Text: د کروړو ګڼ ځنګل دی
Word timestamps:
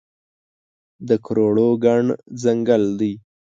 د 1.07 1.09
کروړو 1.25 1.69
ګڼ 1.85 2.03
ځنګل 2.41 2.83
دی 2.99 3.13